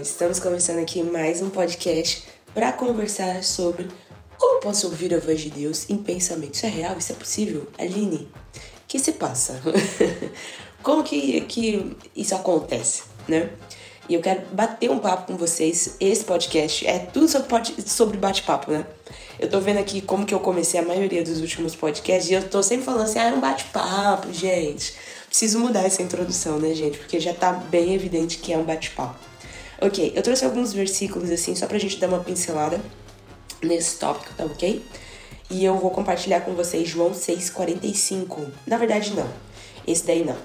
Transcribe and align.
estamos 0.00 0.40
começando 0.40 0.78
aqui 0.78 1.02
mais 1.02 1.42
um 1.42 1.50
podcast 1.50 2.24
para 2.54 2.72
conversar 2.72 3.44
sobre 3.44 3.86
como 4.38 4.58
posso 4.58 4.86
ouvir 4.86 5.12
a 5.12 5.18
voz 5.18 5.38
de 5.38 5.50
Deus 5.50 5.90
em 5.90 5.98
pensamento. 5.98 6.54
Isso 6.54 6.64
é 6.64 6.70
real? 6.70 6.96
Isso 6.96 7.12
é 7.12 7.14
possível? 7.14 7.68
Aline, 7.76 8.30
o 8.56 8.60
que 8.88 8.98
se 8.98 9.12
passa? 9.12 9.60
como 10.82 11.02
que, 11.02 11.42
que 11.42 11.94
isso 12.16 12.34
acontece, 12.34 13.02
né? 13.28 13.50
E 14.08 14.14
eu 14.14 14.22
quero 14.22 14.40
bater 14.52 14.90
um 14.90 14.98
papo 14.98 15.30
com 15.30 15.36
vocês. 15.36 15.96
Esse 16.00 16.24
podcast 16.24 16.86
é 16.86 17.00
tudo 17.00 17.28
sobre 17.86 18.16
bate-papo, 18.16 18.72
né? 18.72 18.86
Eu 19.38 19.50
tô 19.50 19.60
vendo 19.60 19.80
aqui 19.80 20.00
como 20.00 20.24
que 20.24 20.32
eu 20.32 20.40
comecei 20.40 20.80
a 20.80 20.82
maioria 20.82 21.22
dos 21.22 21.42
últimos 21.42 21.76
podcasts 21.76 22.30
e 22.30 22.34
eu 22.34 22.48
tô 22.48 22.62
sempre 22.62 22.86
falando 22.86 23.02
assim, 23.02 23.18
ah, 23.18 23.28
é 23.28 23.34
um 23.34 23.40
bate-papo, 23.40 24.32
gente. 24.32 24.94
Preciso 25.28 25.58
mudar 25.58 25.84
essa 25.84 26.00
introdução, 26.00 26.58
né, 26.58 26.72
gente? 26.74 26.96
Porque 26.96 27.20
já 27.20 27.34
tá 27.34 27.52
bem 27.52 27.92
evidente 27.92 28.38
que 28.38 28.50
é 28.50 28.56
um 28.56 28.64
bate-papo. 28.64 29.33
Ok, 29.80 30.12
eu 30.14 30.22
trouxe 30.22 30.44
alguns 30.44 30.72
versículos 30.72 31.30
assim, 31.30 31.54
só 31.54 31.66
pra 31.66 31.78
gente 31.78 31.98
dar 31.98 32.08
uma 32.08 32.20
pincelada 32.20 32.80
nesse 33.62 33.98
tópico, 33.98 34.32
tá 34.34 34.44
ok? 34.44 34.84
E 35.50 35.64
eu 35.64 35.76
vou 35.78 35.90
compartilhar 35.90 36.40
com 36.40 36.54
vocês 36.54 36.88
João 36.88 37.12
6,45. 37.12 38.46
Na 38.66 38.76
verdade, 38.76 39.14
não. 39.14 39.28
Esse 39.86 40.06
daí 40.06 40.24
não 40.24 40.36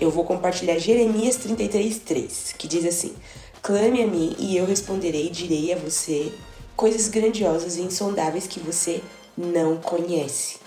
eu 0.00 0.10
vou 0.10 0.24
compartilhar 0.24 0.78
Jeremias 0.78 1.36
33:3, 1.36 2.54
que 2.56 2.68
diz 2.68 2.84
assim: 2.84 3.14
Clame 3.62 4.02
a 4.02 4.06
mim 4.06 4.36
e 4.38 4.56
eu 4.56 4.66
responderei, 4.66 5.30
direi 5.30 5.72
a 5.72 5.76
você 5.76 6.32
coisas 6.76 7.08
grandiosas 7.08 7.76
e 7.76 7.82
insondáveis 7.82 8.46
que 8.46 8.60
você 8.60 9.02
não 9.36 9.76
conhece. 9.78 10.58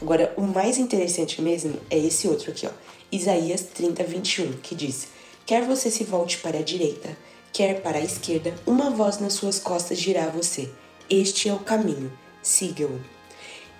Agora, 0.00 0.32
o 0.36 0.42
mais 0.42 0.76
interessante 0.76 1.40
mesmo 1.40 1.78
é 1.88 1.98
esse 1.98 2.28
outro 2.28 2.50
aqui, 2.50 2.66
ó. 2.66 2.70
Isaías 3.10 3.62
30:21, 3.62 4.60
que 4.62 4.74
diz: 4.74 5.08
Quer 5.46 5.64
você 5.64 5.90
se 5.90 6.04
volte 6.04 6.38
para 6.38 6.58
a 6.58 6.62
direita, 6.62 7.16
quer 7.56 7.80
para 7.80 7.96
a 7.96 8.02
esquerda, 8.02 8.52
uma 8.66 8.90
voz 8.90 9.18
nas 9.18 9.32
suas 9.32 9.58
costas 9.58 9.98
dirá 9.98 10.24
a 10.24 10.28
você: 10.28 10.68
Este 11.08 11.48
é 11.48 11.54
o 11.54 11.58
caminho, 11.58 12.12
siga-o. 12.42 13.00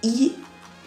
E 0.03 0.35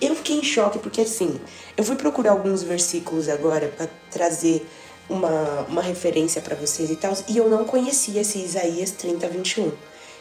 eu 0.02 0.16
fiquei 0.16 0.40
em 0.40 0.44
choque 0.44 0.80
porque 0.80 1.02
assim, 1.02 1.40
eu 1.78 1.84
fui 1.84 1.96
procurar 1.96 2.32
alguns 2.32 2.64
versículos 2.64 3.30
agora 3.30 3.68
para 3.68 3.88
trazer 4.10 4.68
uma, 5.08 5.68
uma 5.70 5.84
referência 5.84 6.42
para 6.42 6.56
vocês 6.56 6.90
e 6.90 6.96
tal, 6.96 7.14
e 7.28 7.38
eu 7.38 7.48
não 7.48 7.64
conhecia 7.64 8.22
esse 8.22 8.40
Isaías 8.40 8.90
30, 8.90 9.28
21. 9.28 9.72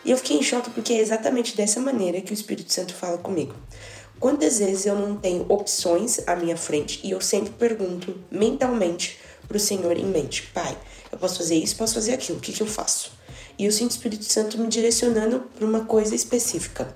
E 0.05 0.11
eu 0.11 0.19
fiquei 0.19 0.37
em 0.37 0.43
choque 0.43 0.69
porque 0.69 0.93
é 0.93 0.99
exatamente 0.99 1.57
dessa 1.57 1.81
maneira 1.81 2.21
que 2.21 2.33
o 2.33 2.35
Espírito 2.35 2.71
Santo 2.71 2.95
fala 2.95 3.17
comigo. 3.17 3.55
Quantas 4.21 4.59
vezes 4.59 4.85
eu 4.85 4.95
não 4.95 5.17
tenho 5.17 5.47
opções 5.49 6.21
à 6.27 6.37
minha 6.37 6.57
frente 6.57 7.01
e 7.03 7.13
eu 7.13 7.21
sempre 7.23 7.51
pergunto 7.51 8.15
mentalmente 8.31 9.19
pro 9.49 9.59
Senhor 9.59 9.97
em 9.97 10.05
mente: 10.05 10.43
Pai, 10.55 10.77
eu 11.11 11.19
posso 11.19 11.39
fazer 11.39 11.57
isso, 11.57 11.75
posso 11.77 11.95
fazer 11.95 12.13
aquilo, 12.13 12.39
o 12.39 12.41
que, 12.41 12.53
que 12.53 12.63
eu 12.63 12.67
faço? 12.67 13.13
E 13.59 13.65
eu 13.65 13.73
sinto 13.73 13.91
o 13.91 13.95
Espírito 13.95 14.25
Santo 14.25 14.59
me 14.59 14.69
direcionando 14.69 15.41
para 15.57 15.67
uma 15.67 15.85
coisa 15.85 16.15
específica. 16.15 16.95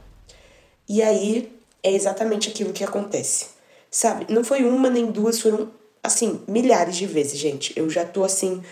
E 0.89 1.03
aí 1.03 1.53
é 1.83 1.91
exatamente 1.93 2.49
aquilo 2.49 2.73
que 2.73 2.85
acontece. 2.85 3.47
Sabe? 3.91 4.33
Não 4.33 4.45
foi 4.45 4.65
uma 4.65 4.89
nem 4.89 5.11
duas, 5.11 5.41
foram, 5.41 5.71
assim, 6.03 6.41
milhares 6.47 6.97
de 6.97 7.07
vezes, 7.07 7.39
gente. 7.39 7.73
Eu 7.77 7.91
já 7.91 8.05
tô 8.05 8.23
assim. 8.23 8.63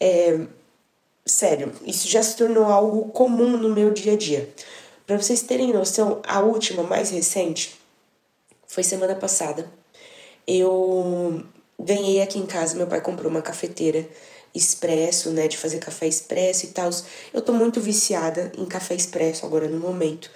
É... 0.00 0.40
Sério, 1.26 1.72
isso 1.86 2.06
já 2.06 2.22
se 2.22 2.36
tornou 2.36 2.64
algo 2.64 3.10
comum 3.10 3.56
no 3.56 3.70
meu 3.70 3.90
dia 3.90 4.12
a 4.12 4.16
dia. 4.16 4.48
Para 5.06 5.16
vocês 5.16 5.42
terem 5.42 5.72
noção, 5.72 6.20
a 6.26 6.40
última, 6.40 6.82
mais 6.82 7.10
recente, 7.10 7.78
foi 8.66 8.82
semana 8.82 9.14
passada. 9.14 9.70
Eu 10.46 11.44
ganhei 11.78 12.22
aqui 12.22 12.38
em 12.38 12.46
casa, 12.46 12.76
meu 12.76 12.86
pai 12.86 13.00
comprou 13.00 13.30
uma 13.30 13.42
cafeteira 13.42 14.06
expresso, 14.54 15.30
né, 15.30 15.48
de 15.48 15.58
fazer 15.58 15.78
café 15.78 16.06
expresso 16.06 16.66
e 16.66 16.68
tal. 16.68 16.88
Eu 17.32 17.42
tô 17.42 17.52
muito 17.52 17.80
viciada 17.80 18.52
em 18.56 18.64
café 18.64 18.94
expresso 18.94 19.44
agora 19.44 19.68
no 19.68 19.78
momento. 19.78 20.30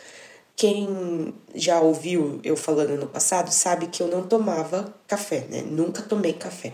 Quem 0.56 1.32
já 1.54 1.81
ouviu 1.81 2.41
eu 2.43 2.56
falando 2.56 2.99
no 2.99 3.06
passado 3.06 3.53
sabe 3.53 3.87
que 3.87 4.03
eu 4.03 4.09
não 4.09 4.26
tomava 4.26 4.93
café, 5.06 5.47
né? 5.49 5.62
Nunca 5.62 6.03
tomei 6.03 6.32
café. 6.32 6.72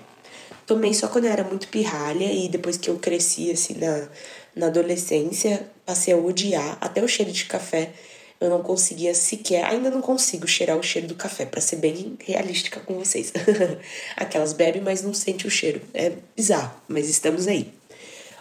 Tomei 0.66 0.94
só 0.94 1.08
quando 1.08 1.26
eu 1.26 1.30
era 1.30 1.44
muito 1.44 1.68
pirralha 1.68 2.32
e 2.32 2.48
depois 2.48 2.78
que 2.78 2.88
eu 2.88 2.96
cresci, 2.96 3.50
assim, 3.50 3.74
na, 3.74 4.08
na 4.56 4.66
adolescência, 4.68 5.68
passei 5.84 6.14
a 6.14 6.16
odiar 6.16 6.78
até 6.80 7.04
o 7.04 7.08
cheiro 7.08 7.30
de 7.30 7.44
café. 7.44 7.92
Eu 8.40 8.50
não 8.50 8.62
conseguia 8.62 9.14
sequer, 9.14 9.64
ainda 9.64 9.90
não 9.90 10.00
consigo 10.00 10.46
cheirar 10.46 10.76
o 10.76 10.82
cheiro 10.82 11.08
do 11.08 11.14
café, 11.14 11.46
para 11.46 11.60
ser 11.60 11.76
bem 11.76 12.16
realística 12.20 12.80
com 12.80 12.94
vocês. 12.94 13.32
Aquelas 14.16 14.52
bebem, 14.52 14.82
mas 14.82 15.02
não 15.02 15.14
sente 15.14 15.46
o 15.46 15.50
cheiro. 15.50 15.80
É 15.94 16.12
bizarro, 16.36 16.74
mas 16.88 17.08
estamos 17.08 17.46
aí. 17.46 17.72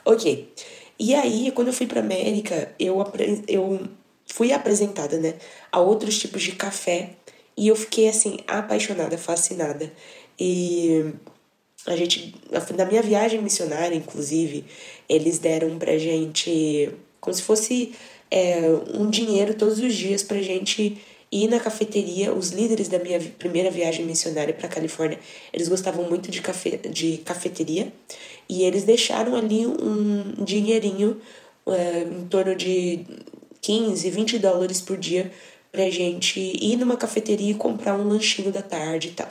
Ok. 0.04 0.52
E 1.00 1.16
aí, 1.16 1.52
quando 1.52 1.68
eu 1.68 1.74
fui 1.74 1.88
pra 1.88 2.02
América, 2.02 2.74
eu, 2.80 2.98
eu 3.48 3.88
fui 4.26 4.52
apresentada, 4.52 5.18
né, 5.18 5.36
a 5.72 5.80
outros 5.80 6.18
tipos 6.18 6.42
de 6.42 6.54
café 6.54 7.12
e 7.56 7.68
eu 7.68 7.76
fiquei 7.76 8.10
assim 8.10 8.40
apaixonada, 8.48 9.18
fascinada. 9.18 9.92
E 10.40 11.14
a 11.86 11.96
gente 11.96 12.34
na 12.76 12.86
minha 12.86 13.02
viagem 13.02 13.42
missionária, 13.42 13.96
inclusive, 13.96 14.66
eles 15.08 15.40
deram 15.40 15.78
pra 15.78 15.98
gente 15.98 16.92
como 17.20 17.34
se 17.34 17.42
fosse 17.42 17.94
é, 18.34 18.62
um 18.96 19.12
dinheiro 19.12 19.54
todos 19.54 19.78
os 19.78 19.94
dias 19.94 20.24
pra 20.24 20.42
gente 20.42 20.98
ir 21.32 21.48
na 21.48 21.60
cafeteria. 21.60 22.34
Os 22.34 22.50
líderes 22.50 22.88
da 22.88 22.98
minha 22.98 23.20
primeira 23.20 23.70
viagem 23.70 24.06
missionária 24.06 24.56
para 24.56 24.68
Califórnia, 24.68 25.20
eles 25.54 25.68
gostavam 25.68 26.10
muito 26.10 26.32
de, 26.32 26.42
café, 26.42 26.78
de 26.78 27.18
cafeteria 27.20 27.94
e 28.50 28.64
eles 28.64 28.84
deixaram 28.86 29.36
ali 29.36 29.68
um 29.68 30.44
dinheirinho 30.44 31.22
é, 31.68 32.02
em 32.02 32.26
torno 32.28 32.56
de 32.56 33.06
15, 33.62 34.10
20 34.10 34.40
dólares 34.40 34.82
por 34.82 34.98
dia 34.98 35.32
pra 35.72 35.88
gente 35.92 36.40
ir 36.40 36.76
numa 36.76 36.98
cafeteria 36.98 37.52
e 37.52 37.56
comprar 37.56 37.96
um 37.96 38.08
lanchinho 38.08 38.52
da 38.52 38.64
tarde 38.64 39.10
e 39.10 39.12
tal. 39.12 39.30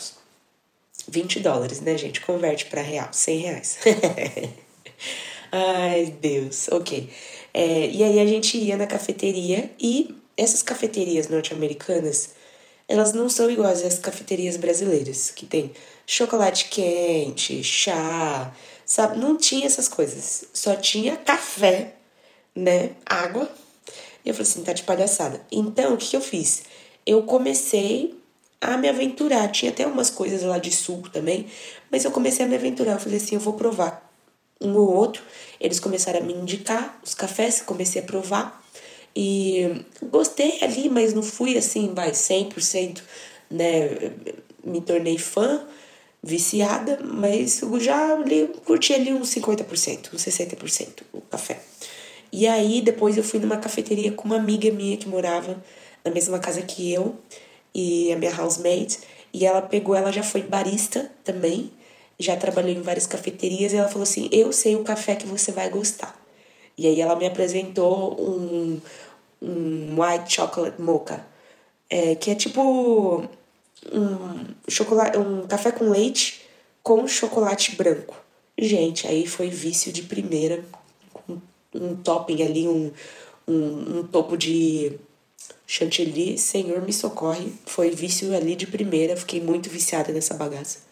20 1.09 1.41
dólares, 1.41 1.81
né, 1.81 1.99
gente? 1.99 2.21
Converte 2.21 2.67
para 2.67 2.81
real, 2.81 3.09
100 3.11 3.39
reais. 3.41 3.79
Ai, 5.51 6.15
Deus, 6.21 6.69
ok. 6.69 7.11
É, 7.55 7.89
e 7.91 8.03
aí 8.03 8.21
a 8.21 8.27
gente 8.27 8.57
ia 8.59 8.77
na 8.77 8.87
cafeteria 8.87 9.71
e 9.79 10.15
essas 10.37 10.63
cafeterias 10.63 11.29
norte-americanas, 11.29 12.31
elas 12.89 13.13
não 13.13 13.29
são 13.29 13.51
iguais 13.51 13.85
às 13.85 13.99
cafeterias 13.99 14.57
brasileiras, 14.57 15.31
que 15.31 15.47
tem 15.47 15.73
chocolate 16.07 16.69
quente, 16.71 17.63
chá, 17.63 18.53
sabe? 18.87 19.19
Não 19.19 19.37
tinha 19.37 19.67
essas 19.67 19.89
coisas. 19.89 20.45
Só 20.53 20.75
tinha 20.77 21.17
café, 21.17 21.95
né? 22.55 22.91
Água 23.05 23.49
e 24.25 24.29
eu 24.29 24.35
falei 24.35 24.49
assim, 24.49 24.63
tá 24.63 24.73
de 24.73 24.83
palhaçada. 24.83 25.41
Então, 25.51 25.95
o 25.95 25.97
que, 25.97 26.11
que 26.11 26.17
eu 26.17 26.21
fiz? 26.21 26.63
Eu 27.05 27.23
comecei 27.25 28.15
a 28.61 28.77
me 28.77 28.89
aventurar. 28.89 29.49
Tinha 29.49 29.73
até 29.73 29.87
umas 29.87 30.11
coisas 30.11 30.43
lá 30.43 30.59
de 30.59 30.71
suco 30.71 31.11
também, 31.11 31.47
mas 31.91 32.05
eu 32.05 32.11
comecei 32.11 32.45
a 32.45 32.49
me 32.49 32.55
aventurar. 32.55 32.93
Eu 32.93 33.01
falei 33.01 33.19
assim, 33.19 33.35
eu 33.35 33.41
vou 33.41 33.55
provar 33.55 34.12
um 34.63 34.77
ou 34.77 34.93
outro. 34.93 35.23
Eles 35.61 35.81
começaram 35.81 36.21
a 36.21 36.23
me 36.23 36.33
indicar 36.33 36.99
os 37.05 37.15
cafés, 37.15 37.61
comecei 37.61 38.01
a 38.01 38.05
provar. 38.05 38.63
E 39.15 39.85
gostei 40.11 40.59
ali, 40.63 40.89
mas 40.89 41.13
não 41.13 41.23
fui 41.23 41.59
assim, 41.59 41.93
vai, 41.95 42.13
100%, 42.13 43.03
né? 43.51 44.13
Me 44.65 44.81
tornei 44.81 45.19
fã, 45.19 45.67
viciada, 46.23 47.01
mas 47.03 47.61
eu 47.61 47.81
já 47.81 48.15
ali, 48.15 48.49
curti 48.65 48.95
ali 48.95 49.13
uns 49.13 49.35
50%, 49.35 50.15
uns 50.15 50.25
60% 50.25 51.03
o 51.13 51.21
café. 51.21 51.61
E 52.33 52.47
aí 52.47 52.81
depois 52.81 53.17
eu 53.17 53.25
fui 53.25 53.41
numa 53.41 53.59
cafeteria 53.59 54.13
com 54.13 54.25
uma 54.25 54.37
amiga 54.37 54.71
minha 54.71 54.97
que 54.97 55.09
morava 55.09 55.63
na 56.05 56.11
mesma 56.11 56.39
casa 56.39 56.63
que 56.63 56.93
eu 56.93 57.17
e 57.75 58.13
a 58.13 58.17
minha 58.17 58.41
housemate. 58.41 59.01
E 59.35 59.45
ela 59.45 59.61
pegou, 59.61 59.95
ela 59.95 60.13
já 60.13 60.23
foi 60.23 60.43
barista 60.43 61.11
também, 61.25 61.71
já 62.23 62.37
trabalhou 62.37 62.71
em 62.71 62.81
várias 62.83 63.07
cafeterias 63.07 63.73
e 63.73 63.77
ela 63.77 63.89
falou 63.89 64.05
assim: 64.05 64.29
"Eu 64.33 64.53
sei 64.53 64.77
o 64.77 64.85
café 64.85 65.15
que 65.17 65.27
você 65.27 65.53
vai 65.53 65.69
gostar". 65.69 66.19
E 66.77 66.87
aí 66.87 67.01
ela 67.01 67.17
me 67.17 67.27
apresentou 67.27 68.19
um, 68.21 68.81
um 69.43 69.97
white 70.01 70.35
chocolate 70.35 70.81
mocha, 70.81 71.25
é, 71.91 72.15
que 72.15 72.31
é 72.31 72.35
tipo 72.35 73.29
um 73.93 74.47
chocolate, 74.69 75.19
um 75.19 75.47
café 75.47 75.73
com 75.73 75.91
leite 75.91 76.43
com 76.83 77.07
chocolate 77.07 77.77
branco. 77.77 78.17
Gente, 78.59 79.07
aí 79.07 79.27
foi 79.27 79.49
vício 79.49 79.93
de 79.93 80.03
primeira, 80.03 80.65
um 81.75 81.97
topping 81.97 82.43
ali, 82.43 82.69
um, 82.69 82.91
um, 83.47 83.99
um 83.99 84.07
topo 84.07 84.37
de 84.37 84.99
chantilly, 85.67 86.37
Senhor 86.37 86.83
me 86.83 86.93
socorre. 86.93 87.53
Foi 87.67 87.91
vício 87.91 88.35
ali 88.37 88.55
de 88.55 88.67
primeira, 88.67 89.17
fiquei 89.17 89.41
muito 89.41 89.71
viciada 89.71 90.13
nessa 90.13 90.35
bagaça. 90.35 90.92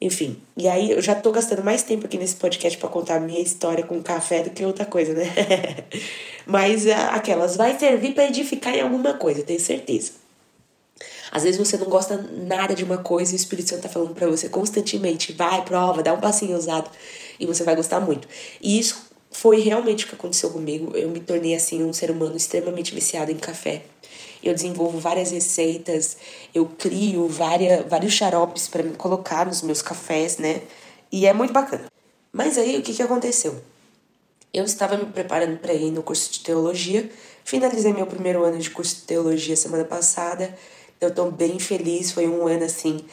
Enfim, 0.00 0.36
e 0.56 0.68
aí 0.68 0.90
eu 0.90 1.00
já 1.00 1.14
tô 1.14 1.32
gastando 1.32 1.64
mais 1.64 1.82
tempo 1.82 2.04
aqui 2.04 2.18
nesse 2.18 2.36
podcast 2.36 2.76
para 2.78 2.88
contar 2.88 3.16
a 3.16 3.20
minha 3.20 3.40
história 3.40 3.82
com 3.82 4.02
café 4.02 4.42
do 4.42 4.50
que 4.50 4.64
outra 4.64 4.84
coisa, 4.84 5.14
né? 5.14 5.24
Mas 6.44 6.86
aquelas 6.86 7.56
vai 7.56 7.78
servir 7.78 8.12
para 8.12 8.26
edificar 8.26 8.74
em 8.74 8.82
alguma 8.82 9.14
coisa, 9.14 9.42
tenho 9.42 9.58
certeza. 9.58 10.12
Às 11.30 11.42
vezes 11.42 11.58
você 11.58 11.76
não 11.76 11.86
gosta 11.86 12.16
nada 12.16 12.74
de 12.74 12.84
uma 12.84 12.98
coisa 12.98 13.32
e 13.32 13.34
o 13.34 13.36
Espírito 13.36 13.70
Santo 13.70 13.82
tá 13.82 13.88
falando 13.88 14.14
para 14.14 14.28
você 14.28 14.48
constantemente, 14.48 15.32
vai, 15.32 15.64
prova, 15.64 16.02
dá 16.02 16.12
um 16.12 16.20
passinho 16.20 16.54
ousado 16.54 16.90
e 17.40 17.46
você 17.46 17.64
vai 17.64 17.74
gostar 17.74 18.00
muito. 18.00 18.28
E 18.60 18.78
isso 18.78 19.05
foi 19.36 19.60
realmente 19.60 20.06
o 20.06 20.08
que 20.08 20.14
aconteceu 20.14 20.48
comigo. 20.48 20.96
Eu 20.96 21.10
me 21.10 21.20
tornei 21.20 21.54
assim 21.54 21.84
um 21.84 21.92
ser 21.92 22.10
humano 22.10 22.34
extremamente 22.34 22.94
viciado 22.94 23.30
em 23.30 23.36
café. 23.36 23.82
Eu 24.42 24.54
desenvolvo 24.54 24.98
várias 24.98 25.30
receitas, 25.30 26.16
eu 26.54 26.64
crio 26.78 27.28
várias, 27.28 27.84
vários 27.86 28.14
xaropes 28.14 28.66
para 28.66 28.82
me 28.82 28.96
colocar 28.96 29.44
nos 29.44 29.60
meus 29.60 29.82
cafés, 29.82 30.38
né? 30.38 30.62
E 31.12 31.26
é 31.26 31.34
muito 31.34 31.52
bacana. 31.52 31.84
Mas 32.32 32.56
aí 32.56 32.78
o 32.78 32.82
que, 32.82 32.94
que 32.94 33.02
aconteceu? 33.02 33.60
Eu 34.54 34.64
estava 34.64 34.96
me 34.96 35.04
preparando 35.04 35.58
para 35.58 35.74
ir 35.74 35.90
no 35.90 36.02
curso 36.02 36.32
de 36.32 36.40
teologia, 36.40 37.10
finalizei 37.44 37.92
meu 37.92 38.06
primeiro 38.06 38.42
ano 38.42 38.58
de 38.58 38.70
curso 38.70 38.96
de 38.96 39.02
teologia 39.02 39.54
semana 39.54 39.84
passada, 39.84 40.56
eu 40.98 41.08
estou 41.08 41.30
bem 41.30 41.58
feliz, 41.58 42.10
foi 42.10 42.26
um 42.26 42.46
ano 42.46 42.64
assim 42.64 43.04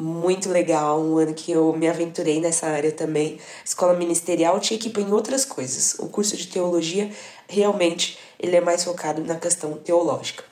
muito 0.00 0.48
legal, 0.48 1.00
um 1.00 1.18
ano 1.18 1.34
que 1.34 1.52
eu 1.52 1.72
me 1.74 1.88
aventurei 1.88 2.40
nessa 2.40 2.66
área 2.66 2.90
também. 2.90 3.38
Escola 3.64 3.94
ministerial 3.94 4.58
tinha 4.58 4.78
equipa 4.78 5.00
em 5.00 5.12
outras 5.12 5.44
coisas. 5.44 5.94
O 5.98 6.08
curso 6.08 6.36
de 6.36 6.46
teologia 6.48 7.10
realmente 7.48 8.18
ele 8.38 8.56
é 8.56 8.60
mais 8.60 8.82
focado 8.84 9.22
na 9.22 9.36
questão 9.36 9.74
teológica. 9.74 10.42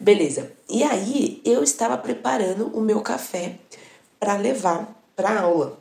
Beleza. 0.00 0.50
E 0.68 0.82
aí 0.82 1.40
eu 1.44 1.62
estava 1.62 1.96
preparando 1.98 2.66
o 2.68 2.80
meu 2.80 3.00
café 3.00 3.56
para 4.18 4.36
levar 4.36 5.00
para 5.14 5.40
aula. 5.40 5.78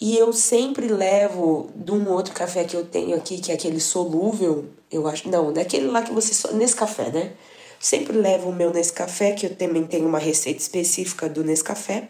E 0.00 0.16
eu 0.16 0.32
sempre 0.32 0.88
levo 0.88 1.70
de 1.74 1.92
um 1.92 2.08
outro 2.10 2.34
café 2.34 2.64
que 2.64 2.76
eu 2.76 2.84
tenho 2.84 3.16
aqui, 3.16 3.38
que 3.38 3.50
é 3.50 3.54
aquele 3.54 3.80
solúvel, 3.80 4.66
eu 4.90 5.06
acho, 5.06 5.28
não, 5.28 5.52
daquele 5.52 5.86
lá 5.86 6.02
que 6.02 6.12
você 6.12 6.52
nesse 6.52 6.76
café, 6.76 7.10
né? 7.10 7.32
Sempre 7.80 8.16
levo 8.16 8.48
o 8.48 8.52
meu 8.52 8.72
nesse 8.72 8.92
café, 8.92 9.32
que 9.32 9.46
eu 9.46 9.54
também 9.54 9.84
tenho 9.86 10.06
uma 10.06 10.18
receita 10.18 10.60
específica 10.60 11.28
do 11.28 11.44
Nescafé. 11.44 12.08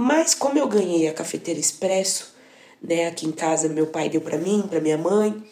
Mas 0.00 0.32
como 0.32 0.56
eu 0.56 0.68
ganhei 0.68 1.08
a 1.08 1.12
cafeteira 1.12 1.58
expresso, 1.58 2.32
né, 2.80 3.08
aqui 3.08 3.26
em 3.26 3.32
casa 3.32 3.68
meu 3.68 3.88
pai 3.88 4.08
deu 4.08 4.20
para 4.20 4.38
mim, 4.38 4.62
para 4.70 4.80
minha 4.80 4.96
mãe, 4.96 5.42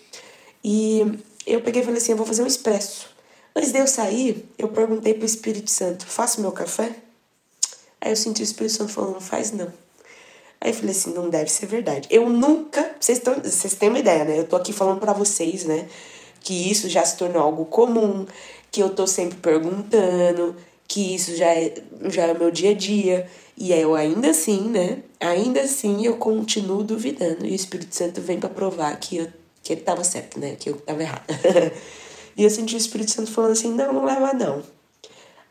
e 0.63 1.01
eu 1.45 1.61
peguei 1.63 1.83
e 1.83 1.85
falei 1.85 1.99
assim, 1.99 2.13
eu 2.13 2.17
vou 2.17 2.25
fazer 2.25 2.45
um 2.45 2.47
expresso. 2.47 3.09
Antes 3.57 3.73
de 3.73 3.81
eu 3.81 3.89
sair, 3.89 4.49
eu 4.57 4.69
perguntei 4.69 5.15
pro 5.15 5.27
Espírito 5.27 5.69
Santo, 5.69 6.07
faço 6.07 6.41
meu 6.41 6.53
café? 6.53 6.95
Aí 8.01 8.13
eu 8.13 8.17
senti 8.17 8.41
o 8.41 8.45
Espírito 8.45 8.77
Santo 8.77 8.93
falando, 8.93 9.21
faz 9.21 9.51
não. 9.51 9.73
Aí 10.61 10.71
eu 10.71 10.75
falei 10.75 10.93
assim, 10.93 11.13
não 11.13 11.29
deve 11.29 11.51
ser 11.51 11.67
verdade. 11.67 12.07
Eu 12.09 12.31
nunca, 12.31 12.95
vocês, 13.01 13.21
vocês 13.43 13.75
têm 13.75 13.89
uma 13.89 13.99
ideia, 13.99 14.25
né? 14.25 14.39
Eu 14.39 14.47
tô 14.47 14.55
aqui 14.55 14.73
falando 14.73 15.01
para 15.01 15.13
vocês, 15.13 15.65
né? 15.65 15.89
Que 16.39 16.71
isso 16.71 16.89
já 16.89 17.05
se 17.05 17.17
tornou 17.17 17.43
algo 17.43 17.65
comum, 17.65 18.25
que 18.71 18.81
eu 18.81 18.91
tô 18.91 19.09
sempre 19.09 19.39
perguntando, 19.39 20.55
que 20.89 21.15
isso 21.15 21.37
já 21.37 21.55
é, 21.55 21.75
já 22.05 22.27
é 22.27 22.33
o 22.33 22.39
meu 22.39 22.51
dia 22.51 22.71
a 22.71 22.75
dia. 22.75 23.29
E 23.57 23.73
eu 23.73 23.95
ainda 23.95 24.31
assim, 24.31 24.69
né? 24.69 24.99
Ainda 25.19 25.63
assim 25.63 26.05
eu 26.05 26.17
continuo 26.17 26.83
duvidando. 26.83 27.47
E 27.47 27.53
o 27.53 27.55
Espírito 27.55 27.95
Santo 27.95 28.21
vem 28.21 28.39
para 28.39 28.49
provar 28.49 28.99
que, 28.99 29.17
eu, 29.17 29.29
que 29.63 29.73
ele 29.73 29.81
tava 29.81 30.05
certo, 30.05 30.39
né? 30.39 30.57
Que 30.59 30.71
eu 30.71 30.77
tava 30.77 31.03
errado. 31.03 31.25
E 32.37 32.45
eu 32.45 32.51
senti 32.51 32.75
o 32.75 32.77
Espírito 32.77 33.11
Santo 33.11 33.33
falando 33.33 33.53
assim: 33.53 33.73
não, 33.73 33.93
não 33.93 34.05
leva 34.05 34.35
não. 34.35 34.63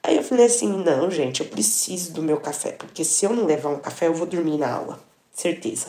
Aí 0.04 0.16
eu 0.18 0.24
falei 0.24 0.46
assim: 0.46 0.68
não, 0.68 1.10
gente, 1.10 1.42
eu 1.42 1.48
preciso 1.48 2.14
do 2.14 2.22
meu 2.22 2.40
café, 2.40 2.74
porque 2.74 3.04
se 3.04 3.26
eu 3.26 3.34
não 3.34 3.46
levar 3.46 3.70
um 3.70 3.80
café, 3.80 4.08
eu 4.08 4.14
vou 4.14 4.28
dormir 4.28 4.58
na 4.58 4.72
aula, 4.72 5.00
certeza. 5.34 5.88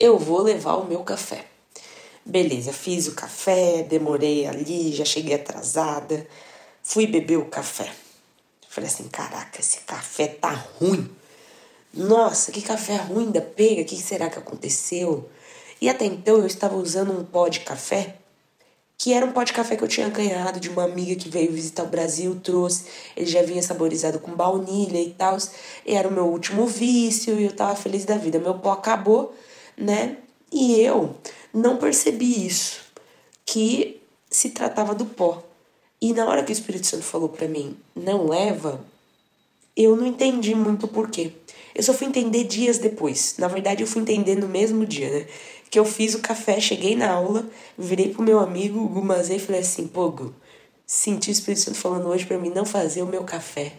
Eu 0.00 0.18
vou 0.18 0.40
levar 0.40 0.76
o 0.76 0.86
meu 0.86 1.00
café. 1.00 1.44
Beleza, 2.24 2.72
fiz 2.72 3.08
o 3.08 3.14
café, 3.14 3.82
demorei 3.82 4.46
ali, 4.46 4.92
já 4.92 5.04
cheguei 5.04 5.34
atrasada, 5.34 6.26
fui 6.82 7.06
beber 7.06 7.38
o 7.38 7.46
café. 7.46 7.92
Falei 8.68 8.88
assim: 8.88 9.08
caraca, 9.08 9.60
esse 9.60 9.80
café 9.80 10.28
tá 10.28 10.50
ruim. 10.50 11.10
Nossa, 11.94 12.50
que 12.52 12.62
café 12.62 12.96
ruim 12.96 13.30
da 13.30 13.40
pega, 13.40 13.82
o 13.82 13.84
que 13.84 13.96
será 13.96 14.30
que 14.30 14.38
aconteceu? 14.38 15.28
E 15.80 15.88
até 15.88 16.04
então 16.06 16.38
eu 16.38 16.46
estava 16.46 16.76
usando 16.76 17.12
um 17.12 17.24
pó 17.24 17.48
de 17.48 17.60
café 17.60 18.16
que 19.02 19.12
era 19.12 19.26
um 19.26 19.32
pó 19.32 19.42
de 19.42 19.52
café 19.52 19.74
que 19.74 19.82
eu 19.82 19.88
tinha 19.88 20.08
ganhado 20.08 20.60
de 20.60 20.68
uma 20.68 20.84
amiga 20.84 21.16
que 21.16 21.28
veio 21.28 21.50
visitar 21.50 21.82
o 21.82 21.88
Brasil, 21.88 22.38
trouxe. 22.40 22.84
Ele 23.16 23.26
já 23.26 23.42
vinha 23.42 23.60
saborizado 23.60 24.20
com 24.20 24.30
baunilha 24.30 25.02
e 25.02 25.10
tal. 25.10 25.36
Era 25.84 26.06
o 26.06 26.12
meu 26.12 26.26
último 26.26 26.68
vício 26.68 27.36
e 27.36 27.46
eu 27.46 27.50
tava 27.50 27.74
feliz 27.74 28.04
da 28.04 28.16
vida. 28.16 28.38
Meu 28.38 28.54
pó 28.54 28.70
acabou, 28.70 29.34
né? 29.76 30.18
E 30.52 30.80
eu 30.80 31.16
não 31.52 31.78
percebi 31.78 32.46
isso, 32.46 32.78
que 33.44 34.00
se 34.30 34.50
tratava 34.50 34.94
do 34.94 35.04
pó. 35.04 35.42
E 36.02 36.12
na 36.12 36.26
hora 36.26 36.42
que 36.42 36.50
o 36.50 36.52
Espírito 36.52 36.86
Santo 36.86 37.04
falou 37.04 37.28
para 37.28 37.46
mim, 37.46 37.76
não 37.94 38.28
leva, 38.28 38.84
eu 39.76 39.96
não 39.96 40.06
entendi 40.06 40.54
muito 40.54 40.86
o 40.86 40.88
porquê. 40.88 41.30
Eu 41.74 41.82
só 41.82 41.94
fui 41.94 42.08
entender 42.08 42.44
dias 42.44 42.76
depois. 42.76 43.36
Na 43.38 43.48
verdade, 43.48 43.82
eu 43.82 43.86
fui 43.86 44.02
entender 44.02 44.34
no 44.34 44.48
mesmo 44.48 44.84
dia, 44.84 45.08
né? 45.08 45.26
que 45.72 45.78
eu 45.78 45.86
fiz 45.86 46.14
o 46.14 46.18
café, 46.18 46.60
cheguei 46.60 46.94
na 46.94 47.10
aula, 47.10 47.46
virei 47.78 48.12
pro 48.12 48.22
meu 48.22 48.38
amigo, 48.38 48.78
o 48.78 48.88
Gumazê, 48.88 49.36
e 49.36 49.38
falei 49.38 49.62
assim, 49.62 49.86
pô, 49.86 50.10
Gu, 50.10 50.34
senti 50.86 51.30
o 51.30 51.32
Espírito 51.32 51.62
Santo 51.62 51.78
falando 51.78 52.08
hoje 52.08 52.26
para 52.26 52.36
mim 52.36 52.50
não 52.50 52.66
fazer 52.66 53.00
o 53.00 53.06
meu 53.06 53.24
café. 53.24 53.72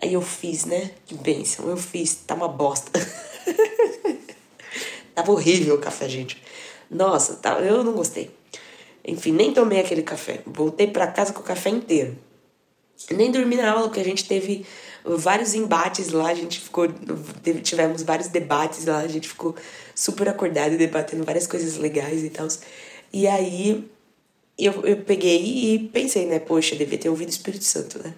Aí 0.00 0.12
eu 0.12 0.22
fiz, 0.22 0.64
né? 0.64 0.92
Que 1.04 1.16
bênção, 1.16 1.68
eu 1.68 1.76
fiz, 1.76 2.14
tá 2.14 2.36
uma 2.36 2.46
bosta. 2.46 2.92
Tava 5.12 5.32
horrível 5.32 5.74
o 5.74 5.80
café, 5.80 6.08
gente. 6.08 6.40
Nossa, 6.88 7.34
tá, 7.34 7.58
eu 7.58 7.82
não 7.82 7.94
gostei. 7.94 8.30
Enfim, 9.06 9.32
nem 9.32 9.52
tomei 9.52 9.80
aquele 9.80 10.02
café. 10.02 10.40
Voltei 10.46 10.86
para 10.86 11.06
casa 11.06 11.32
com 11.32 11.40
o 11.40 11.44
café 11.44 11.70
inteiro. 11.70 12.16
Nem 13.10 13.30
dormi 13.30 13.56
na 13.56 13.70
aula, 13.70 13.88
porque 13.88 14.00
a 14.00 14.04
gente 14.04 14.26
teve 14.26 14.64
vários 15.04 15.52
embates 15.54 16.10
lá, 16.10 16.28
a 16.30 16.34
gente 16.34 16.60
ficou. 16.60 16.86
Tivemos 17.62 18.02
vários 18.02 18.28
debates 18.28 18.86
lá, 18.86 19.00
a 19.00 19.08
gente 19.08 19.28
ficou 19.28 19.54
super 19.94 20.28
acordado 20.28 20.78
debatendo 20.78 21.24
várias 21.24 21.46
coisas 21.46 21.76
legais 21.76 22.24
e 22.24 22.30
tal. 22.30 22.48
E 23.12 23.26
aí 23.26 23.88
eu, 24.58 24.72
eu 24.84 24.96
peguei 24.98 25.74
e 25.74 25.78
pensei, 25.78 26.26
né? 26.26 26.38
Poxa, 26.38 26.76
devia 26.76 26.98
ter 26.98 27.08
ouvido 27.08 27.28
o 27.28 27.32
Espírito 27.32 27.64
Santo, 27.64 27.98
né? 28.02 28.14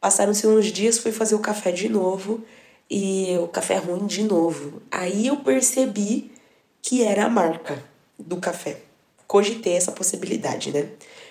Passaram-se 0.00 0.46
uns 0.46 0.66
dias, 0.66 0.98
fui 0.98 1.12
fazer 1.12 1.34
o 1.34 1.38
café 1.38 1.70
de 1.70 1.88
novo 1.88 2.42
e 2.90 3.36
o 3.38 3.48
café 3.48 3.76
ruim 3.76 4.06
de 4.06 4.22
novo. 4.22 4.82
Aí 4.90 5.26
eu 5.26 5.36
percebi 5.38 6.30
que 6.82 7.02
era 7.02 7.26
a 7.26 7.28
marca 7.28 7.82
do 8.18 8.36
café. 8.38 8.85
Cogitei 9.26 9.74
essa 9.74 9.92
possibilidade, 9.92 10.72
né? 10.72 10.88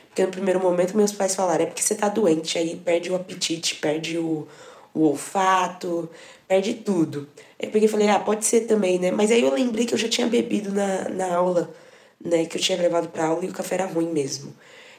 Porque 0.09 0.25
no 0.25 0.31
primeiro 0.31 0.61
momento 0.61 0.95
meus 0.95 1.11
pais 1.11 1.35
falaram, 1.35 1.63
é 1.63 1.67
porque 1.67 1.81
você 1.81 1.93
tá 1.93 2.07
doente, 2.07 2.57
aí 2.57 2.77
perde 2.77 3.11
o 3.11 3.15
apetite, 3.15 3.75
perde 3.75 4.17
o, 4.17 4.47
o 4.93 5.01
olfato, 5.01 6.09
perde 6.47 6.75
tudo. 6.75 7.27
Aí 7.61 7.69
peguei 7.69 7.87
e 7.87 7.91
falei, 7.91 8.07
ah, 8.07 8.19
pode 8.19 8.45
ser 8.45 8.61
também, 8.61 8.97
né? 8.97 9.11
Mas 9.11 9.31
aí 9.31 9.41
eu 9.41 9.53
lembrei 9.53 9.85
que 9.85 9.93
eu 9.93 9.97
já 9.97 10.07
tinha 10.07 10.27
bebido 10.27 10.71
na, 10.71 11.09
na 11.09 11.35
aula, 11.35 11.69
né? 12.23 12.45
Que 12.45 12.57
eu 12.57 12.61
tinha 12.61 12.77
levado 12.77 13.09
pra 13.09 13.25
aula 13.25 13.43
e 13.43 13.49
o 13.49 13.53
café 13.53 13.75
era 13.75 13.85
ruim 13.85 14.09
mesmo. 14.09 14.53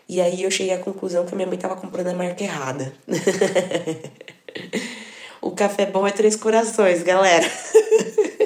E 0.09 0.21
aí 0.21 0.43
eu 0.43 0.51
cheguei 0.51 0.75
à 0.75 0.79
conclusão 0.79 1.25
que 1.25 1.33
a 1.33 1.37
minha 1.37 1.49
mãe 1.49 1.59
tava 1.59 1.77
comprando 1.77 2.09
a 2.09 2.15
marca 2.15 2.45
errada. 2.45 2.93
o 5.41 5.51
café 5.51 5.87
bom 5.87 6.07
é 6.07 6.13
três 6.13 6.37
corações, 6.37 7.03
galera. 7.03 7.47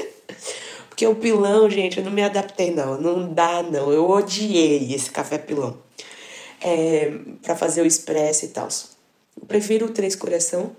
Porque 1.01 1.07
o 1.07 1.17
pilão, 1.17 1.71
gente, 1.71 1.97
eu 1.97 2.05
não 2.05 2.13
me 2.13 2.23
adaptei, 2.23 2.71
não. 2.75 3.01
Não 3.01 3.33
dá, 3.33 3.63
não. 3.63 3.91
Eu 3.91 4.07
odiei 4.07 4.93
esse 4.93 5.11
café 5.11 5.39
pilão. 5.39 5.79
É, 6.61 7.11
para 7.41 7.57
fazer 7.57 7.81
o 7.81 7.87
expresso 7.87 8.45
e 8.45 8.49
tal. 8.49 8.69
Prefiro 9.49 9.87
o 9.87 9.89
três 9.89 10.15
coração 10.15 10.77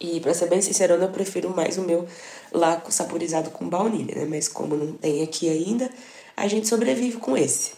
e 0.00 0.20
para 0.20 0.32
ser 0.32 0.48
bem 0.48 0.62
sincero, 0.62 0.94
eu 0.94 1.08
prefiro 1.10 1.50
mais 1.50 1.76
o 1.76 1.82
meu 1.82 2.08
lá 2.50 2.82
saborizado 2.88 3.50
com 3.50 3.68
baunilha, 3.68 4.14
né? 4.14 4.24
Mas 4.24 4.48
como 4.48 4.74
não 4.74 4.94
tem 4.94 5.22
aqui 5.22 5.50
ainda, 5.50 5.90
a 6.34 6.48
gente 6.48 6.66
sobrevive 6.66 7.18
com 7.18 7.36
esse. 7.36 7.72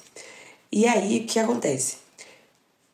E 0.71 0.87
aí, 0.87 1.19
o 1.19 1.27
que 1.27 1.41
acontece? 1.41 1.97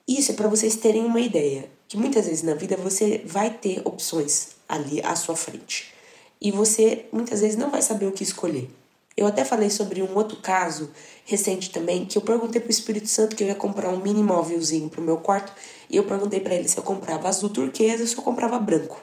Isso 0.08 0.32
é 0.32 0.34
para 0.34 0.48
vocês 0.48 0.74
terem 0.74 1.04
uma 1.04 1.20
ideia, 1.20 1.68
que 1.86 1.98
muitas 1.98 2.24
vezes 2.24 2.42
na 2.42 2.54
vida 2.54 2.78
você 2.78 3.20
vai 3.26 3.50
ter 3.50 3.82
opções 3.84 4.52
ali 4.66 5.02
à 5.02 5.14
sua 5.14 5.36
frente. 5.36 5.97
E 6.40 6.50
você 6.50 7.06
muitas 7.12 7.40
vezes 7.40 7.56
não 7.56 7.70
vai 7.70 7.82
saber 7.82 8.06
o 8.06 8.12
que 8.12 8.22
escolher. 8.22 8.70
Eu 9.16 9.26
até 9.26 9.44
falei 9.44 9.68
sobre 9.68 10.00
um 10.00 10.14
outro 10.14 10.36
caso 10.36 10.90
recente 11.24 11.70
também, 11.70 12.04
que 12.04 12.16
eu 12.16 12.22
perguntei 12.22 12.60
pro 12.60 12.70
Espírito 12.70 13.08
Santo 13.08 13.34
que 13.34 13.42
eu 13.42 13.48
ia 13.48 13.54
comprar 13.54 13.88
um 13.88 14.00
mini 14.00 14.22
móvelzinho 14.22 14.88
pro 14.88 15.02
meu 15.02 15.16
quarto, 15.16 15.52
e 15.90 15.96
eu 15.96 16.04
perguntei 16.04 16.38
para 16.38 16.54
ele 16.54 16.68
se 16.68 16.78
eu 16.78 16.84
comprava 16.84 17.28
azul 17.28 17.48
turquesa 17.48 18.02
ou 18.02 18.06
se 18.06 18.16
eu 18.16 18.22
comprava 18.22 18.60
branco. 18.60 19.00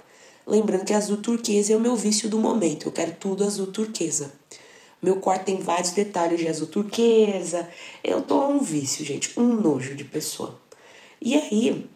Lembrando 0.48 0.86
que 0.86 0.94
azul 0.94 1.18
turquesa 1.18 1.74
é 1.74 1.76
o 1.76 1.82
meu 1.82 1.98
vício 1.98 2.30
do 2.30 2.40
momento. 2.40 2.88
Eu 2.88 2.92
quero 2.94 3.12
tudo 3.20 3.44
azul 3.44 3.68
turquesa. 3.68 4.32
Meu 5.02 5.18
quarto 5.18 5.46
tem 5.46 5.58
vários 5.58 5.92
detalhes 5.92 6.40
de 6.40 6.48
azul 6.48 6.68
turquesa. 6.68 7.68
Eu 8.04 8.22
tô 8.22 8.48
um 8.48 8.60
vício, 8.60 9.04
gente. 9.04 9.38
Um 9.38 9.54
nojo 9.54 9.96
de 9.96 10.04
pessoa. 10.04 10.60
E 11.22 11.36
aí, 11.36 11.90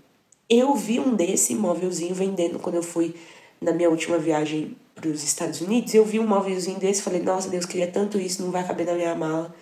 eu 0.49 0.75
vi 0.75 0.99
um 0.99 1.15
desse 1.15 1.55
móvelzinho 1.55 2.13
vendendo 2.13 2.59
quando 2.59 2.75
eu 2.75 2.83
fui 2.83 3.15
na 3.61 3.71
minha 3.71 3.89
última 3.89 4.17
viagem 4.17 4.75
para 4.99 5.09
os 5.09 5.23
Estados 5.23 5.61
Unidos. 5.61 5.93
Eu 5.93 6.03
vi 6.03 6.19
um 6.19 6.27
móvelzinho 6.27 6.79
desse 6.79 7.01
falei, 7.01 7.21
nossa 7.21 7.49
Deus, 7.49 7.65
queria 7.65 7.87
tanto 7.87 8.19
isso, 8.19 8.41
não 8.41 8.51
vai 8.51 8.65
caber 8.65 8.85
na 8.85 8.93
minha 8.93 9.15
mala. 9.15 9.53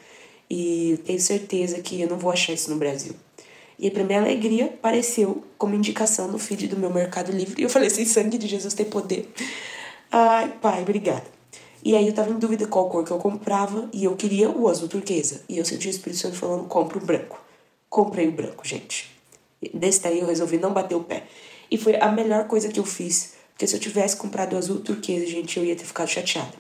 E 0.50 1.00
tenho 1.06 1.20
certeza 1.20 1.82
que 1.82 2.01
eu 2.01 2.10
não 2.10 2.17
vou 2.17 2.32
achar 2.32 2.53
isso 2.53 2.70
no 2.70 2.77
Brasil. 2.77 3.13
E 3.79 3.91
para 3.91 4.03
minha 4.03 4.20
alegria, 4.20 4.65
apareceu 4.65 5.44
como 5.58 5.75
indicação 5.75 6.27
no 6.27 6.39
feed 6.39 6.67
do 6.67 6.77
meu 6.77 6.91
Mercado 6.91 7.32
Livre. 7.32 7.62
E 7.62 7.63
eu 7.63 7.70
falei 7.70 7.89
assim: 7.89 8.06
sangue 8.06 8.38
de 8.38 8.48
Jesus 8.48 8.74
tem 8.74 8.86
poder. 8.86 9.32
Ai, 10.12 10.51
pai, 10.62 10.82
obrigada. 10.82 11.25
E 11.84 11.96
aí 11.96 12.08
eu 12.08 12.13
tava 12.13 12.32
em 12.32 12.39
dúvida 12.39 12.65
qual 12.65 12.89
cor 12.89 13.03
que 13.03 13.12
eu 13.12 13.20
comprava 13.20 13.88
e 13.94 14.03
eu 14.06 14.15
queria 14.15 14.50
o 14.50 14.67
azul 14.67 14.88
turquesa. 14.88 15.44
E 15.48 15.58
eu 15.58 15.65
senti 15.65 15.88
o 15.88 15.91
Espírito 15.91 16.20
Santo 16.20 16.36
falando: 16.36 16.63
compra 16.67 16.98
o 16.98 17.01
branco. 17.01 17.39
Comprei 17.89 18.27
o 18.27 18.32
branco, 18.32 18.67
gente. 18.67 19.15
Desse 19.74 20.01
daí 20.01 20.20
eu 20.20 20.27
resolvi 20.27 20.58
não 20.58 20.74
bater 20.74 20.96
o 20.96 21.03
pé. 21.03 21.24
E 21.70 21.77
foi 21.77 21.96
a 21.98 22.12
melhor 22.12 22.48
coisa 22.48 22.70
que 22.70 22.79
eu 22.79 22.86
fiz. 22.86 23.37
Porque 23.58 23.66
se 23.66 23.76
eu 23.76 23.80
tivesse 23.80 24.16
comprado 24.16 24.54
o 24.54 24.58
azul 24.58 24.82
turquesa, 24.82 25.26
gente, 25.26 25.58
eu 25.58 25.66
ia 25.66 25.76
ter 25.76 25.84
ficado 25.84 26.08
chateada. 26.08 26.54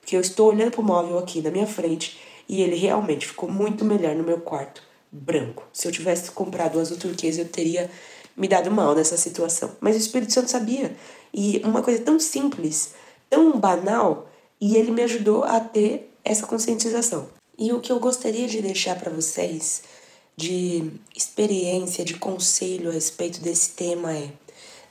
Porque 0.00 0.14
eu 0.14 0.20
estou 0.20 0.50
olhando 0.50 0.70
pro 0.70 0.84
móvel 0.84 1.18
aqui 1.18 1.42
na 1.42 1.50
minha 1.50 1.66
frente 1.66 2.16
e 2.48 2.62
ele 2.62 2.76
realmente 2.76 3.26
ficou 3.26 3.50
muito 3.50 3.84
melhor 3.84 4.14
no 4.14 4.22
meu 4.22 4.38
quarto 4.40 4.80
branco. 5.10 5.64
Se 5.72 5.88
eu 5.88 5.90
tivesse 5.90 6.30
comprado 6.30 6.76
o 6.76 6.80
azul 6.80 6.96
turquesa, 6.96 7.40
eu 7.40 7.48
teria 7.48 7.90
me 8.36 8.46
dado 8.46 8.70
mal 8.70 8.94
nessa 8.94 9.16
situação. 9.16 9.72
Mas 9.80 9.96
o 9.96 9.98
Espírito 9.98 10.32
Santo 10.32 10.48
sabia. 10.48 10.96
E 11.34 11.60
uma 11.64 11.82
coisa 11.82 12.00
tão 12.04 12.20
simples, 12.20 12.94
tão 13.28 13.58
banal, 13.58 14.30
e 14.60 14.76
ele 14.76 14.92
me 14.92 15.02
ajudou 15.02 15.42
a 15.42 15.58
ter 15.58 16.08
essa 16.24 16.46
conscientização. 16.46 17.28
E 17.58 17.72
o 17.72 17.80
que 17.80 17.90
eu 17.90 17.98
gostaria 17.98 18.46
de 18.46 18.62
deixar 18.62 18.96
para 18.96 19.10
vocês 19.10 19.82
de 20.36 20.88
experiência, 21.16 22.04
de 22.04 22.14
conselho 22.14 22.90
a 22.90 22.92
respeito 22.92 23.40
desse 23.40 23.70
tema 23.70 24.16
é: 24.16 24.30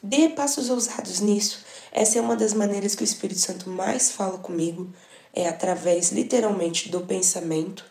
dê 0.01 0.29
passos 0.29 0.69
ousados 0.69 1.19
nisso. 1.19 1.65
Essa 1.91 2.19
é 2.19 2.21
uma 2.21 2.35
das 2.35 2.53
maneiras 2.53 2.95
que 2.95 3.03
o 3.03 3.05
Espírito 3.05 3.39
Santo 3.39 3.69
mais 3.69 4.11
fala 4.11 4.37
comigo, 4.37 4.89
é 5.33 5.47
através 5.47 6.11
literalmente 6.11 6.89
do 6.89 7.01
pensamento. 7.01 7.85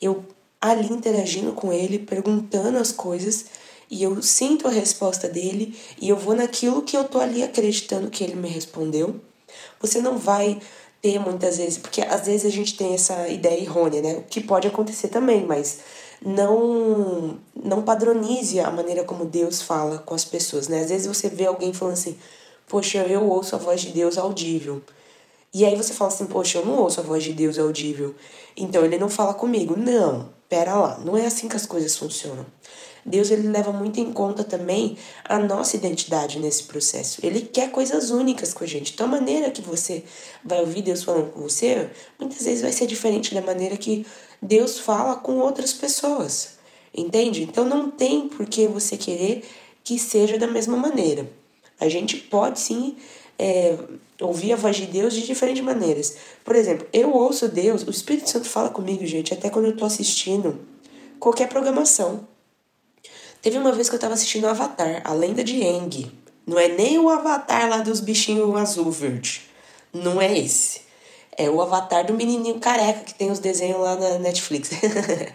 Eu 0.00 0.24
ali 0.60 0.92
interagindo 0.92 1.52
com 1.52 1.72
ele, 1.72 1.98
perguntando 1.98 2.78
as 2.78 2.92
coisas, 2.92 3.46
e 3.90 4.02
eu 4.02 4.22
sinto 4.22 4.66
a 4.66 4.70
resposta 4.70 5.28
dele 5.28 5.76
e 6.00 6.08
eu 6.08 6.16
vou 6.16 6.34
naquilo 6.34 6.82
que 6.82 6.96
eu 6.96 7.04
tô 7.04 7.20
ali 7.20 7.42
acreditando 7.42 8.08
que 8.08 8.24
ele 8.24 8.34
me 8.34 8.48
respondeu. 8.48 9.20
Você 9.80 10.00
não 10.00 10.16
vai 10.16 10.58
ter 11.02 11.18
muitas 11.18 11.58
vezes, 11.58 11.76
porque 11.76 12.00
às 12.00 12.24
vezes 12.26 12.46
a 12.46 12.50
gente 12.50 12.76
tem 12.76 12.94
essa 12.94 13.28
ideia 13.28 13.60
errônea, 13.60 14.00
né? 14.00 14.14
O 14.14 14.22
que 14.22 14.40
pode 14.40 14.68
acontecer 14.68 15.08
também, 15.08 15.44
mas 15.44 15.80
não 16.24 17.38
não 17.54 17.82
padronize 17.82 18.58
a 18.60 18.70
maneira 18.70 19.04
como 19.04 19.24
Deus 19.24 19.62
fala 19.62 19.98
com 19.98 20.14
as 20.14 20.24
pessoas, 20.24 20.68
né? 20.68 20.80
Às 20.80 20.90
vezes 20.90 21.06
você 21.06 21.28
vê 21.28 21.46
alguém 21.46 21.72
falando 21.72 21.94
assim: 21.94 22.16
"Poxa, 22.68 22.98
eu 22.98 23.28
ouço 23.28 23.54
a 23.54 23.58
voz 23.58 23.80
de 23.80 23.88
Deus 23.88 24.18
audível". 24.18 24.82
E 25.54 25.64
aí 25.64 25.76
você 25.76 25.92
fala 25.92 26.10
assim: 26.10 26.26
"Poxa, 26.26 26.58
eu 26.58 26.66
não 26.66 26.78
ouço 26.78 27.00
a 27.00 27.02
voz 27.02 27.22
de 27.24 27.32
Deus 27.32 27.58
audível". 27.58 28.14
Então 28.56 28.84
ele 28.84 28.98
não 28.98 29.08
fala 29.08 29.34
comigo. 29.34 29.76
Não, 29.76 30.30
pera 30.48 30.74
lá, 30.74 30.98
não 30.98 31.16
é 31.16 31.26
assim 31.26 31.48
que 31.48 31.56
as 31.56 31.66
coisas 31.66 31.96
funcionam. 31.96 32.46
Deus 33.04 33.30
ele 33.30 33.48
leva 33.48 33.72
muito 33.72 33.98
em 33.98 34.12
conta 34.12 34.44
também 34.44 34.96
a 35.24 35.38
nossa 35.38 35.76
identidade 35.76 36.38
nesse 36.38 36.64
processo. 36.64 37.24
Ele 37.24 37.40
quer 37.40 37.70
coisas 37.70 38.10
únicas 38.10 38.54
com 38.54 38.62
a 38.62 38.66
gente. 38.66 38.92
Então, 38.92 39.06
a 39.06 39.10
maneira 39.10 39.50
que 39.50 39.60
você 39.60 40.04
vai 40.44 40.60
ouvir 40.60 40.82
Deus 40.82 41.02
falando 41.02 41.32
com 41.32 41.40
você, 41.40 41.90
muitas 42.18 42.44
vezes 42.44 42.62
vai 42.62 42.70
ser 42.70 42.86
diferente 42.86 43.34
da 43.34 43.40
maneira 43.40 43.76
que 43.76 44.06
Deus 44.42 44.80
fala 44.80 45.14
com 45.14 45.38
outras 45.38 45.72
pessoas. 45.72 46.58
Entende? 46.94 47.44
Então, 47.44 47.64
não 47.64 47.90
tem 47.90 48.28
por 48.28 48.44
que 48.44 48.66
você 48.66 48.96
querer 48.96 49.44
que 49.84 49.98
seja 49.98 50.36
da 50.36 50.46
mesma 50.46 50.76
maneira. 50.76 51.30
A 51.80 51.88
gente 51.88 52.16
pode 52.16 52.60
sim 52.60 52.96
é, 53.38 53.76
ouvir 54.20 54.52
a 54.52 54.56
voz 54.56 54.76
de 54.76 54.86
Deus 54.86 55.14
de 55.14 55.26
diferentes 55.26 55.62
maneiras. 55.62 56.16
Por 56.44 56.54
exemplo, 56.54 56.86
eu 56.92 57.12
ouço 57.12 57.48
Deus, 57.48 57.82
o 57.82 57.90
Espírito 57.90 58.28
Santo 58.28 58.48
fala 58.48 58.68
comigo, 58.68 59.06
gente, 59.06 59.32
até 59.32 59.48
quando 59.48 59.66
eu 59.66 59.76
tô 59.76 59.84
assistindo 59.84 60.60
qualquer 61.18 61.48
programação. 61.48 62.26
Teve 63.40 63.58
uma 63.58 63.72
vez 63.72 63.88
que 63.88 63.94
eu 63.94 63.98
tava 63.98 64.14
assistindo 64.14 64.46
Avatar, 64.46 65.02
a 65.04 65.12
lenda 65.12 65.42
de 65.42 65.62
Aang. 65.64 66.12
Não 66.46 66.58
é 66.58 66.68
nem 66.68 66.98
o 66.98 67.08
Avatar 67.08 67.68
lá 67.68 67.78
dos 67.78 68.00
bichinhos 68.00 68.54
azul 68.56 68.90
verde. 68.90 69.42
Não 69.92 70.20
é 70.20 70.38
esse. 70.38 70.81
É 71.36 71.48
o 71.48 71.60
Avatar 71.62 72.06
do 72.06 72.12
menininho 72.14 72.60
careca 72.60 73.00
que 73.00 73.14
tem 73.14 73.30
os 73.30 73.38
desenhos 73.38 73.80
lá 73.80 73.96
na 73.96 74.18
Netflix. 74.18 74.70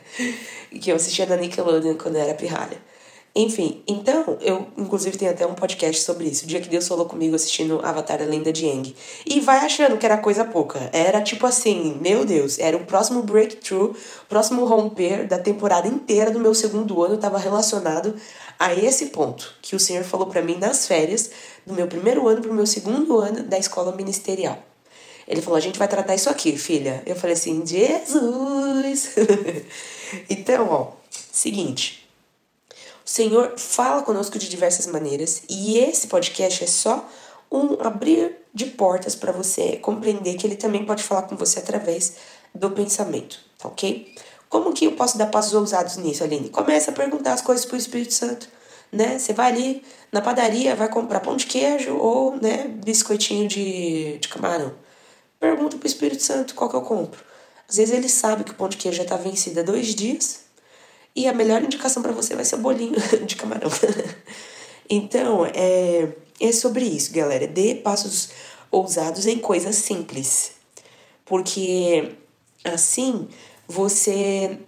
que 0.79 0.91
eu 0.91 0.95
assistia 0.95 1.25
na 1.25 1.35
Nickelodeon 1.35 1.95
quando 1.95 2.15
eu 2.15 2.21
era 2.21 2.33
pirralha. 2.33 2.77
Enfim, 3.39 3.83
então, 3.87 4.35
eu 4.41 4.65
inclusive 4.75 5.15
tenho 5.15 5.29
até 5.29 5.45
um 5.45 5.53
podcast 5.53 6.01
sobre 6.01 6.25
isso. 6.25 6.45
O 6.45 6.47
dia 6.47 6.59
que 6.59 6.67
Deus 6.67 6.87
falou 6.87 7.05
comigo 7.05 7.35
assistindo 7.35 7.79
Avatar, 7.85 8.19
a 8.19 8.25
Lenda 8.25 8.51
de 8.51 8.67
Aang. 8.67 8.95
E 9.27 9.39
vai 9.39 9.59
achando 9.59 9.95
que 9.95 10.07
era 10.07 10.17
coisa 10.17 10.43
pouca. 10.43 10.89
Era 10.91 11.21
tipo 11.21 11.45
assim, 11.45 11.99
meu 12.01 12.25
Deus, 12.25 12.57
era 12.57 12.75
o 12.75 12.85
próximo 12.85 13.21
breakthrough, 13.21 13.93
próximo 14.27 14.65
romper 14.65 15.27
da 15.27 15.37
temporada 15.37 15.87
inteira 15.87 16.31
do 16.31 16.39
meu 16.39 16.55
segundo 16.55 17.03
ano 17.03 17.13
estava 17.13 17.37
relacionado 17.37 18.15
a 18.57 18.73
esse 18.73 19.07
ponto 19.07 19.53
que 19.61 19.75
o 19.75 19.79
Senhor 19.79 20.03
falou 20.03 20.25
para 20.25 20.41
mim 20.41 20.57
nas 20.57 20.87
férias 20.87 21.29
do 21.63 21.75
meu 21.75 21.85
primeiro 21.85 22.27
ano 22.27 22.41
pro 22.41 22.51
meu 22.51 22.65
segundo 22.65 23.19
ano 23.19 23.43
da 23.43 23.59
escola 23.59 23.95
ministerial. 23.95 24.57
Ele 25.27 25.41
falou: 25.41 25.57
a 25.57 25.61
gente 25.61 25.77
vai 25.77 25.87
tratar 25.87 26.15
isso 26.15 26.29
aqui, 26.29 26.57
filha. 26.57 27.03
Eu 27.05 27.15
falei 27.15 27.35
assim: 27.35 27.65
Jesus! 27.65 29.09
então, 30.29 30.67
ó, 30.69 30.91
seguinte. 31.31 32.07
O 33.05 33.09
Senhor 33.09 33.53
fala 33.57 34.03
conosco 34.03 34.37
de 34.37 34.49
diversas 34.49 34.85
maneiras 34.85 35.43
e 35.49 35.79
esse 35.79 36.07
podcast 36.07 36.63
é 36.63 36.67
só 36.67 37.07
um 37.51 37.77
abrir 37.79 38.35
de 38.53 38.65
portas 38.65 39.15
para 39.15 39.31
você 39.31 39.77
compreender 39.77 40.35
que 40.35 40.45
ele 40.45 40.55
também 40.55 40.85
pode 40.85 41.03
falar 41.03 41.21
com 41.23 41.37
você 41.37 41.59
através 41.59 42.15
do 42.53 42.69
pensamento, 42.71 43.39
tá 43.57 43.69
ok? 43.69 44.13
Como 44.49 44.73
que 44.73 44.85
eu 44.85 44.93
posso 44.93 45.17
dar 45.17 45.27
passos 45.27 45.53
ousados 45.53 45.97
nisso, 45.97 46.23
Aline? 46.23 46.49
Começa 46.49 46.91
a 46.91 46.93
perguntar 46.93 47.33
as 47.33 47.41
coisas 47.41 47.65
pro 47.65 47.77
Espírito 47.77 48.13
Santo, 48.13 48.49
né? 48.91 49.19
Você 49.19 49.33
vai 49.33 49.51
ali 49.51 49.83
na 50.11 50.21
padaria, 50.21 50.75
vai 50.75 50.89
comprar 50.89 51.19
pão 51.19 51.35
de 51.35 51.45
queijo 51.45 51.95
ou, 51.95 52.35
né, 52.37 52.67
biscoitinho 52.83 53.47
de, 53.47 54.17
de 54.17 54.27
camarão. 54.27 54.73
Pergunta 55.39 55.77
pro 55.77 55.87
Espírito 55.87 56.23
Santo 56.23 56.55
qual 56.55 56.69
que 56.69 56.75
eu 56.75 56.81
compro. 56.81 57.23
Às 57.67 57.77
vezes 57.77 57.93
ele 57.93 58.09
sabe 58.09 58.43
que 58.43 58.51
o 58.51 58.55
pão 58.55 58.69
de 58.69 58.77
queijo 58.77 58.97
já 58.97 59.05
tá 59.05 59.17
vencido 59.17 59.59
há 59.59 59.63
dois 59.63 59.93
dias 59.93 60.41
e 61.15 61.27
a 61.27 61.33
melhor 61.33 61.61
indicação 61.63 62.01
para 62.01 62.11
você 62.11 62.35
vai 62.35 62.45
ser 62.45 62.55
o 62.55 62.59
bolinho 62.59 62.95
de 63.25 63.35
camarão. 63.35 63.69
então, 64.89 65.45
é, 65.45 66.09
é 66.39 66.51
sobre 66.51 66.85
isso, 66.85 67.11
galera. 67.11 67.47
Dê 67.47 67.75
passos 67.75 68.29
ousados 68.71 69.25
em 69.25 69.39
coisas 69.39 69.75
simples. 69.75 70.51
Porque 71.25 72.15
assim 72.63 73.27
você 73.67 74.59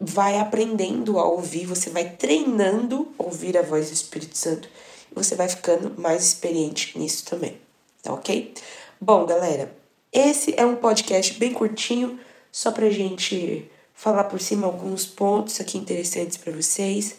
vai 0.00 0.38
aprendendo 0.38 1.18
a 1.18 1.26
ouvir, 1.26 1.66
você 1.66 1.90
vai 1.90 2.10
treinando 2.10 3.08
ouvir 3.18 3.56
a 3.56 3.62
voz 3.62 3.88
do 3.88 3.94
Espírito 3.94 4.36
Santo 4.36 4.68
e 5.10 5.14
você 5.14 5.34
vai 5.34 5.48
ficando 5.48 6.00
mais 6.00 6.24
experiente 6.24 6.98
nisso 6.98 7.24
também. 7.24 7.58
Tá 8.02 8.12
ok? 8.12 8.54
Bom, 9.00 9.26
galera, 9.26 9.74
esse 10.18 10.54
é 10.56 10.64
um 10.64 10.76
podcast 10.76 11.38
bem 11.38 11.52
curtinho, 11.52 12.18
só 12.50 12.70
pra 12.72 12.88
gente 12.88 13.70
falar 13.94 14.24
por 14.24 14.40
cima 14.40 14.66
alguns 14.66 15.04
pontos 15.04 15.60
aqui 15.60 15.76
interessantes 15.76 16.38
para 16.38 16.52
vocês. 16.52 17.16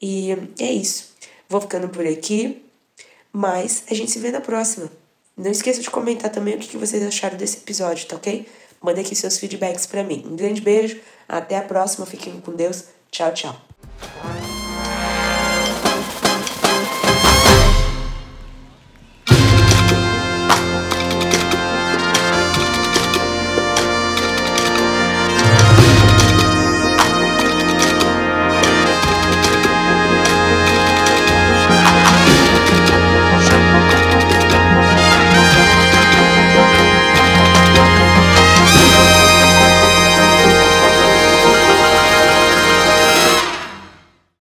E 0.00 0.30
é 0.58 0.72
isso. 0.72 1.14
Vou 1.46 1.60
ficando 1.60 1.90
por 1.90 2.06
aqui, 2.06 2.64
mas 3.30 3.84
a 3.90 3.94
gente 3.94 4.10
se 4.10 4.18
vê 4.18 4.30
na 4.30 4.40
próxima. 4.40 4.90
Não 5.36 5.50
esqueça 5.50 5.82
de 5.82 5.90
comentar 5.90 6.30
também 6.30 6.54
o 6.54 6.58
que 6.58 6.78
vocês 6.78 7.02
acharam 7.02 7.36
desse 7.36 7.58
episódio, 7.58 8.06
tá 8.06 8.16
ok? 8.16 8.46
Manda 8.80 9.02
aqui 9.02 9.14
seus 9.14 9.38
feedbacks 9.38 9.84
para 9.84 10.02
mim. 10.02 10.24
Um 10.26 10.34
grande 10.34 10.62
beijo, 10.62 10.98
até 11.28 11.58
a 11.58 11.62
próxima, 11.62 12.06
fiquem 12.06 12.40
com 12.40 12.52
Deus. 12.52 12.84
Tchau, 13.10 13.32
tchau. 13.34 14.37